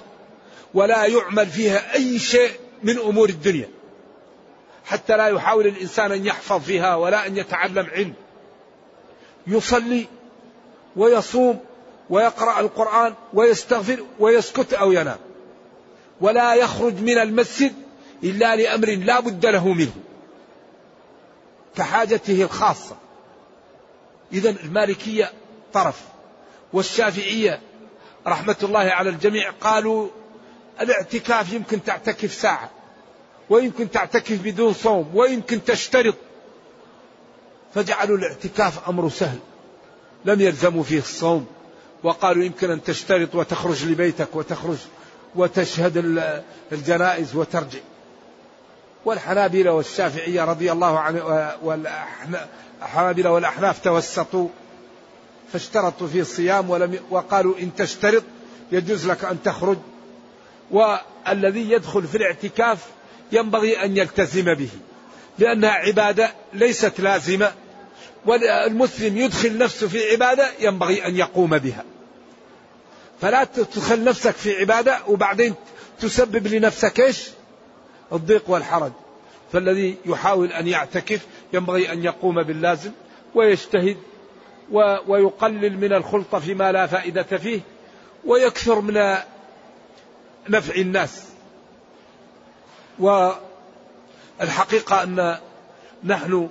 ولا 0.74 1.06
يعمل 1.06 1.46
فيها 1.46 1.94
أي 1.94 2.18
شيء 2.18 2.50
من 2.82 2.98
أمور 2.98 3.28
الدنيا. 3.28 3.68
حتى 4.84 5.16
لا 5.16 5.26
يحاول 5.26 5.66
الإنسان 5.66 6.12
أن 6.12 6.26
يحفظ 6.26 6.62
فيها 6.62 6.94
ولا 6.94 7.26
أن 7.26 7.36
يتعلم 7.36 7.86
علم. 7.92 8.14
يصلي 9.46 10.06
ويصوم 10.96 11.60
ويقرأ 12.10 12.60
القرآن 12.60 13.14
ويستغفر 13.34 14.04
ويسكت 14.18 14.74
أو 14.74 14.92
ينام. 14.92 15.18
ولا 16.20 16.54
يخرج 16.54 16.94
من 17.00 17.18
المسجد 17.18 17.72
إلا 18.24 18.56
لأمر 18.56 18.88
لا 18.88 19.20
بد 19.20 19.46
له 19.46 19.68
منه. 19.68 19.92
كحاجته 21.76 22.42
الخاصة. 22.42 22.96
إذا 24.32 24.50
المالكية 24.50 25.32
طرف. 25.72 26.00
والشافعية 26.72 27.60
رحمة 28.26 28.56
الله 28.62 28.80
على 28.80 29.10
الجميع 29.10 29.50
قالوا 29.50 30.08
الاعتكاف 30.80 31.52
يمكن 31.52 31.84
تعتكف 31.84 32.32
ساعة. 32.32 32.70
ويمكن 33.50 33.90
تعتكف 33.90 34.42
بدون 34.42 34.72
صوم. 34.72 35.10
ويمكن 35.14 35.64
تشترط. 35.64 36.14
فجعلوا 37.74 38.18
الاعتكاف 38.18 38.88
أمر 38.88 39.08
سهل. 39.08 39.38
لم 40.24 40.40
يلزموا 40.40 40.82
فيه 40.82 40.98
الصوم. 40.98 41.46
وقالوا 42.02 42.44
يمكن 42.44 42.70
أن 42.70 42.82
تشترط 42.82 43.34
وتخرج 43.34 43.84
لبيتك 43.84 44.36
وتخرج 44.36 44.78
وتشهد 45.34 46.22
الجنائز 46.72 47.36
وترجع. 47.36 47.78
والحنابلة 49.04 49.72
والشافعية 49.72 50.44
رضي 50.44 50.72
الله 50.72 50.98
عنه 50.98 51.52
والحنابلة 51.62 53.30
والأحناف 53.30 53.84
توسطوا 53.84 54.48
فاشترطوا 55.52 56.08
فيه 56.08 56.20
الصيام 56.20 56.70
ولم 56.70 56.98
وقالوا 57.10 57.58
إن 57.58 57.74
تشترط 57.74 58.22
يجوز 58.72 59.06
لك 59.06 59.24
أن 59.24 59.42
تخرج 59.42 59.76
والذي 60.70 61.70
يدخل 61.70 62.06
في 62.06 62.16
الاعتكاف 62.16 62.78
ينبغي 63.32 63.84
أن 63.84 63.96
يلتزم 63.96 64.54
به 64.54 64.68
لأنها 65.38 65.70
عبادة 65.70 66.32
ليست 66.52 67.00
لازمة. 67.00 67.52
والمسلم 68.26 69.18
يدخل 69.18 69.58
نفسه 69.58 69.88
في 69.88 70.10
عبادة 70.10 70.50
ينبغي 70.60 71.06
أن 71.06 71.16
يقوم 71.16 71.58
بها. 71.58 71.84
فلا 73.20 73.44
تدخل 73.44 74.04
نفسك 74.04 74.34
في 74.34 74.60
عبادة 74.60 74.98
وبعدين 75.08 75.54
تسبب 76.00 76.46
لنفسك 76.46 77.00
إيش؟ 77.00 77.28
الضيق 78.12 78.50
والحرج. 78.50 78.92
فالذي 79.52 79.96
يحاول 80.06 80.52
أن 80.52 80.68
يعتكف 80.68 81.26
ينبغي 81.52 81.92
أن 81.92 82.04
يقوم 82.04 82.42
باللازم 82.42 82.90
ويجتهد 83.34 83.96
ويقلل 85.06 85.78
من 85.78 85.92
الخلطة 85.92 86.38
فيما 86.38 86.72
لا 86.72 86.86
فائدة 86.86 87.22
فيه 87.22 87.60
ويكثر 88.24 88.80
من 88.80 89.16
نفع 90.48 90.74
الناس. 90.74 91.24
والحقيقة 94.38 95.02
أن 95.02 95.38
نحن 96.04 96.48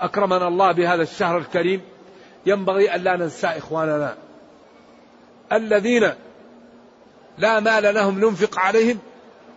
أكرمنا 0.00 0.48
الله 0.48 0.72
بهذا 0.72 1.02
الشهر 1.02 1.38
الكريم. 1.38 1.80
ينبغي 2.46 2.94
أن 2.94 3.00
لا 3.00 3.16
ننسى 3.16 3.46
إخواننا. 3.46 4.16
الذين 5.52 6.12
لا 7.38 7.60
مال 7.60 7.94
لهم 7.94 8.20
ننفق 8.20 8.58
عليهم 8.58 8.98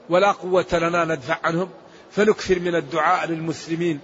ولا 0.10 0.32
قوة 0.32 0.66
لنا 0.74 1.06
ندفع 1.06 1.38
عنهم. 1.44 1.70
فنكثر 2.12 2.60
من 2.60 2.76
الدعاء 2.76 3.28
للمسلمين. 3.28 4.00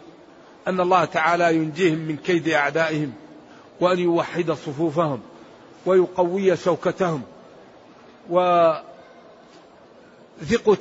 أن 0.67 0.80
الله 0.80 1.06
تعالى 1.06 1.56
ينجيهم 1.56 1.97
من 1.97 2.17
كيد 2.17 2.49
أعدائهم 2.49 3.13
وأن 3.80 3.99
يوحد 3.99 4.52
صفوفهم 4.52 5.21
ويقوي 5.86 6.58
شوكتهم. 6.58 7.21
وثقوا 8.30 8.86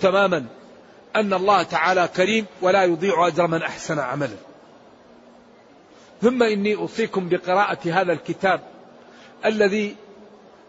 تماما 0.01 0.47
أن 1.16 1.33
الله 1.35 1.62
تعالى 1.62 2.09
كريم 2.16 2.47
ولا 2.62 2.85
يضيع 2.85 3.27
أجر 3.27 3.47
من 3.47 3.62
أحسن 3.62 3.99
عملا. 3.99 4.48
ثم 6.23 6.43
إني 6.43 6.75
أوصيكم 6.75 7.29
بقراءة 7.29 7.79
هذا 7.85 8.13
الكتاب 8.13 8.61
الذي 9.45 9.97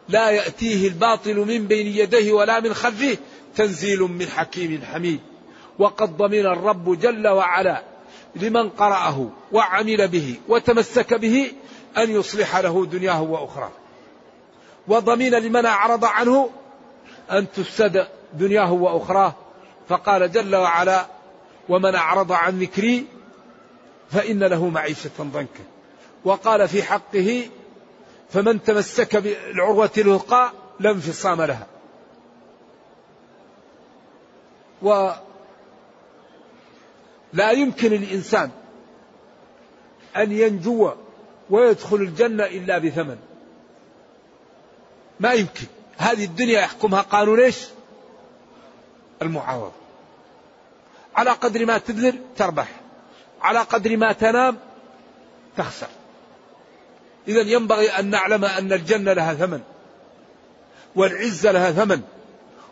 لا 0.09 0.29
يأتيه 0.29 0.87
الباطل 0.87 1.35
من 1.35 1.67
بين 1.67 1.87
يديه 1.87 2.33
ولا 2.33 2.59
من 2.59 2.73
خلفه 2.73 3.17
تنزيل 3.55 3.99
من 3.99 4.27
حكيم 4.27 4.81
حميد. 4.93 5.19
وقد 5.79 6.17
ضمن 6.17 6.45
الرب 6.45 6.99
جل 6.99 7.27
وعلا 7.27 7.83
لمن 8.35 8.69
قرأه 8.69 9.29
وعمل 9.51 10.07
به 10.07 10.35
وتمسك 10.47 11.13
به 11.13 11.51
أن 11.97 12.11
يصلح 12.11 12.57
له 12.57 12.85
دنياه 12.85 13.21
وأخراه. 13.21 13.71
وضمن 14.87 15.29
لمن 15.29 15.65
أعرض 15.65 16.05
عنه 16.05 16.49
أن 17.31 17.51
تفسد 17.51 18.07
دنياه 18.33 18.71
وأخراه. 18.71 19.35
فقال 19.89 20.31
جل 20.31 20.55
وعلا 20.55 21.05
ومن 21.69 21.95
أعرض 21.95 22.31
عن 22.31 22.59
ذكري 22.59 23.05
فإن 24.11 24.43
له 24.43 24.69
معيشة 24.69 25.11
ضنكا. 25.19 25.63
وقال 26.25 26.67
في 26.67 26.83
حقه 26.83 27.49
فمن 28.29 28.63
تمسك 28.63 29.15
بالعروة 29.15 29.91
الوثقى 29.97 30.51
لا 30.79 30.91
انفصام 30.91 31.41
لها. 31.41 31.67
ولا 34.81 35.21
يمكن 37.51 37.93
الإنسان 37.93 38.51
أن 40.17 40.31
ينجو 40.31 40.91
ويدخل 41.49 41.95
الجنة 41.95 42.45
إلا 42.45 42.77
بثمن. 42.77 43.17
ما 45.19 45.33
يمكن. 45.33 45.65
هذه 45.97 46.25
الدنيا 46.25 46.59
يحكمها 46.59 47.01
قانون 47.01 47.39
إيش؟ 47.39 47.67
المعاوضة. 49.21 49.71
على 51.15 51.31
قدر 51.31 51.65
ما 51.65 51.77
تبذل 51.77 52.21
تربح. 52.37 52.67
على 53.41 53.59
قدر 53.59 53.97
ما 53.97 54.11
تنام 54.11 54.57
تخسر. 55.57 55.87
إذا 57.27 57.41
ينبغي 57.41 57.89
أن 57.89 58.09
نعلم 58.09 58.45
أن 58.45 58.73
الجنة 58.73 59.13
لها 59.13 59.33
ثمن 59.33 59.61
والعزة 60.95 61.51
لها 61.51 61.71
ثمن 61.71 62.01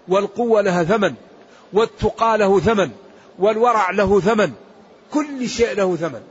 والقوة 0.08 0.62
لها 0.62 0.84
ثمن 0.84 1.16
والتقى 1.74 2.38
له 2.38 2.60
ثمن 2.60 2.92
والورع 3.40 3.92
له 3.92 4.20
ثمن 4.20 4.54
كل 5.14 5.50
شيء 5.50 5.74
له 5.74 5.96
ثمن. 5.96 6.22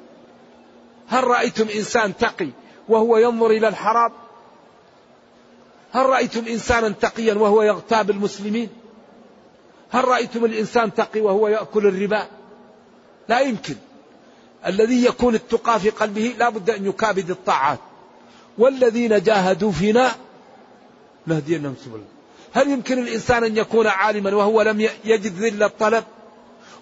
هل 1.09 1.25
رأيتم 1.25 1.69
إنسان 1.69 2.17
تقي 2.17 2.49
وهو 2.89 3.17
ينظر 3.17 3.51
إلى 3.51 3.69
الحرام؟ 3.69 4.13
هل 5.93 6.07
رأيتم 6.07 6.47
إنسانا 6.47 6.89
تقيا 6.89 7.35
وهو 7.35 7.63
يغتاب 7.63 8.11
المسلمين 8.11 8.69
هل 9.91 10.05
رأيتم 10.05 10.45
الإنسان 10.45 10.95
تقي 10.95 11.21
وهو 11.21 11.49
يأكل 11.49 11.87
الربا؟ 11.87 12.27
لا 13.29 13.41
يمكن. 13.41 13.77
الذي 14.67 15.05
يكون 15.05 15.35
التقى 15.35 15.81
في 15.81 15.91
قلبه 15.91 16.35
لا 16.39 16.49
بد 16.49 16.71
أن 16.71 16.87
يكابد 16.87 17.31
الطاعات. 17.31 17.79
والذين 18.59 19.23
جاهدوا 19.23 19.73
فينا 19.73 20.11
نهدينهم 21.27 21.75
سبلنا 21.85 22.05
هل 22.53 22.71
يمكن 22.71 22.99
الإنسان 22.99 23.45
أن 23.45 23.57
يكون 23.57 23.87
عالما 23.87 24.35
وهو 24.35 24.63
لم 24.63 24.81
يجد 25.05 25.33
ذل 25.33 25.63
الطلب؟ 25.63 26.05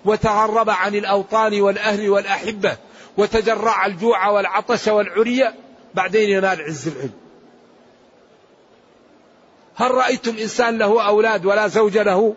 وتغرب 0.05 0.71
عن 0.71 0.95
الأوطان 0.95 1.61
والأهل 1.61 2.11
والأحبة 2.11 2.77
وتجرع 3.17 3.87
الجوع 3.87 4.29
والعطش 4.29 4.89
والعرية 4.89 5.55
بعدين 5.95 6.31
ينال 6.31 6.63
عز 6.63 6.89
العلم. 6.89 7.13
هل 9.75 9.91
رأيتم 9.91 10.37
إنسان 10.39 10.79
له 10.79 11.07
أولاد 11.07 11.47
ولا 11.47 11.69
زوج 11.69 11.99
له؟ 11.99 12.35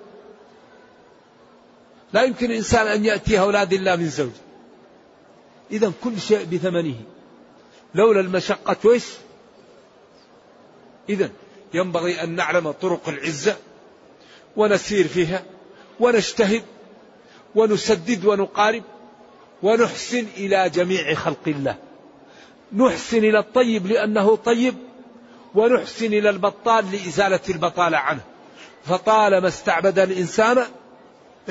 لا 2.13 2.23
يمكن 2.23 2.51
الإنسان 2.51 2.87
أن 2.87 3.05
يأتيه 3.05 3.41
أولاد 3.41 3.73
إلا 3.73 3.95
من 3.95 4.09
زوج. 4.09 4.31
إذا 5.71 5.91
كل 6.03 6.21
شيء 6.21 6.45
بثمنه. 6.45 6.95
لولا 7.95 8.19
المشقة 8.19 8.77
ويش؟ 8.83 9.05
إذا 11.09 11.29
ينبغي 11.73 12.23
أن 12.23 12.35
نعلم 12.35 12.71
طرق 12.71 13.09
العزة 13.09 13.55
ونسير 14.55 15.07
فيها 15.07 15.43
ونجتهد 15.99 16.63
ونسدد 17.55 18.25
ونقارب 18.25 18.83
ونحسن 19.63 20.25
إلى 20.37 20.69
جميع 20.69 21.13
خلق 21.13 21.47
الله. 21.47 21.75
نحسن 22.73 23.17
إلى 23.17 23.39
الطيب 23.39 23.87
لأنه 23.87 24.35
طيب 24.35 24.75
ونحسن 25.55 26.05
إلى 26.05 26.29
البطال 26.29 26.91
لإزالة 26.91 27.39
البطالة 27.49 27.97
عنه. 27.97 28.21
فطالما 28.85 29.47
استعبد 29.47 29.99
الإنسان 29.99 30.63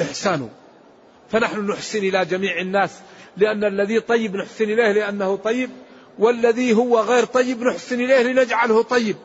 إحسانه. 0.01 0.51
فنحن 1.31 1.71
نحسن 1.71 1.99
إلى 1.99 2.25
جميع 2.25 2.61
الناس 2.61 3.01
لأن 3.37 3.65
الذي 3.65 4.01
طيب 4.01 4.37
نحسن 4.37 4.65
إليه 4.65 4.93
لأنه 4.93 5.37
طيب 5.37 5.71
والذي 6.19 6.75
هو 6.75 7.01
غير 7.01 7.25
طيب 7.25 7.63
نحسن 7.63 8.01
إليه 8.01 8.23
لنجعله 8.23 8.83
طيب. 8.83 9.17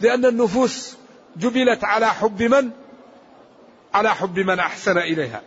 لأن 0.00 0.24
النفوس 0.24 0.96
جبلت 1.36 1.84
على 1.84 2.06
حب 2.06 2.42
من؟ 2.42 2.70
على 3.94 4.14
حب 4.14 4.38
من 4.38 4.58
أحسن 4.58 4.98
إليها. 4.98 5.42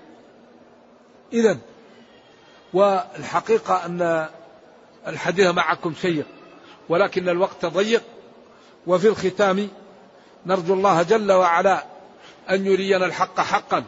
إذا 1.34 1.58
والحقيقة 2.74 3.86
أن 3.86 4.30
الحديث 5.08 5.48
معكم 5.48 5.94
شيق 6.02 6.26
ولكن 6.90 7.30
الوقت 7.30 7.66
ضيق. 7.66 8.04
وفي 8.88 9.08
الختام 9.08 9.70
نرجو 10.46 10.74
الله 10.74 11.04
جل 11.04 11.32
وعلا 11.32 11.86
أن 12.50 12.66
يرينا 12.66 13.06
الحق 13.06 13.40
حقا 13.40 13.84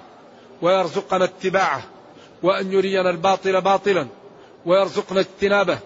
ويرزقنا 0.62 1.24
اتباعه. 1.24 1.97
وأن 2.44 2.72
يرينا 2.72 3.10
الباطل 3.10 3.62
باطلا 3.62 4.08
ويرزقنا 4.66 5.20
اجتنابه 5.20 5.80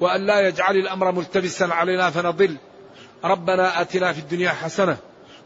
وأن 0.00 0.26
لا 0.26 0.48
يجعل 0.48 0.76
الأمر 0.76 1.12
ملتبسا 1.12 1.64
علينا 1.64 2.10
فنضل. 2.10 2.56
ربنا 3.24 3.80
آتنا 3.80 4.12
في 4.12 4.18
الدنيا 4.18 4.50
حسنة 4.50 4.96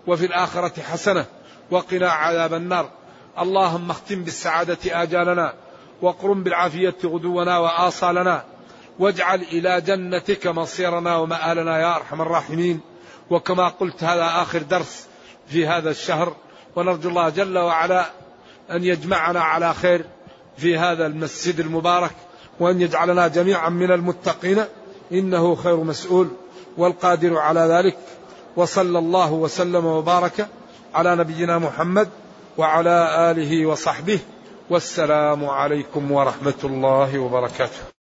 وفي 0.07 0.27
الآخرة 0.27 0.83
حسنة 0.83 1.25
وقنا 1.71 2.11
عذاب 2.11 2.55
النار. 2.55 2.91
اللهم 3.39 3.91
اختم 3.91 4.25
بالسعادة 4.25 5.03
آجالنا 5.03 5.55
وقرم 6.03 6.43
بالعافية 6.43 6.97
غدونا 7.05 7.59
وآصالنا 7.59 8.45
واجعل 8.99 9.43
إلى 9.43 9.81
جنتك 9.81 10.47
مصيرنا 10.47 11.17
ومآلنا 11.17 11.79
يا 11.81 11.97
أرحم 11.97 12.23
الراحمين. 12.23 12.81
وكما 13.31 13.69
قلت 13.69 14.05
هذا 14.05 14.25
آخر 14.25 14.63
درس 14.63 15.07
في 15.47 15.67
هذا 15.67 15.91
الشهر 15.91 16.37
ونرجو 16.77 17.09
الله 17.09 17.29
جل 17.29 17.59
وعلا 17.59 18.11
أن 18.71 18.85
يجمعنا 18.85 19.41
على 19.41 19.75
خير. 19.75 20.05
في 20.57 20.79
هذا 20.79 21.07
المسجد 21.07 21.61
المبارك 21.61 22.11
وأن 22.61 22.81
يجعلنا 22.81 23.29
جميعا 23.29 23.69
من 23.69 23.93
المتقين. 23.93 24.65
إنه 25.13 25.55
خير 25.55 25.77
مسؤول 25.77 26.29
والقادر 26.77 27.39
على 27.39 27.61
ذلك. 27.61 27.99
وصلى 28.57 28.99
الله 28.99 29.33
وسلم 29.33 29.87
وبارك 29.87 30.49
على 30.95 31.17
نبينا 31.17 31.59
محمد 31.59 32.09
وعلى 32.59 33.31
آله 33.31 33.67
وصحبه. 33.67 34.19
والسلام 34.71 35.45
عليكم 35.45 36.13
ورحمة 36.13 36.61
الله 36.65 37.19
وبركاته. 37.19 38.00